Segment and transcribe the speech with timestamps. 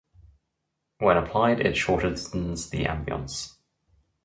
[0.97, 2.31] When applied it shortens
[2.71, 3.57] the ambience.